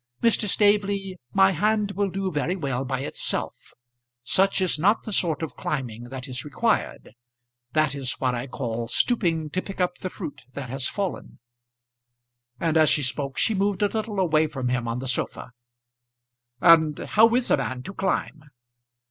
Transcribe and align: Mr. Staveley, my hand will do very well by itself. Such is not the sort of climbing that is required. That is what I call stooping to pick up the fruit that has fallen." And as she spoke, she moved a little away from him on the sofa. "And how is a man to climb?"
Mr. 0.23 0.47
Staveley, 0.49 1.19
my 1.31 1.51
hand 1.51 1.91
will 1.91 2.09
do 2.09 2.31
very 2.31 2.55
well 2.55 2.83
by 2.83 3.01
itself. 3.01 3.75
Such 4.23 4.59
is 4.59 4.79
not 4.79 5.03
the 5.03 5.13
sort 5.13 5.43
of 5.43 5.55
climbing 5.55 6.05
that 6.05 6.27
is 6.27 6.43
required. 6.43 7.11
That 7.73 7.93
is 7.93 8.13
what 8.13 8.33
I 8.33 8.47
call 8.47 8.87
stooping 8.87 9.51
to 9.51 9.61
pick 9.61 9.79
up 9.79 9.99
the 9.99 10.09
fruit 10.09 10.41
that 10.55 10.71
has 10.71 10.87
fallen." 10.87 11.37
And 12.59 12.77
as 12.77 12.89
she 12.89 13.03
spoke, 13.03 13.37
she 13.37 13.53
moved 13.53 13.83
a 13.83 13.89
little 13.89 14.19
away 14.19 14.47
from 14.47 14.69
him 14.69 14.87
on 14.87 14.97
the 14.97 15.07
sofa. 15.07 15.51
"And 16.59 16.97
how 16.97 17.35
is 17.35 17.51
a 17.51 17.57
man 17.57 17.83
to 17.83 17.93
climb?" 17.93 18.45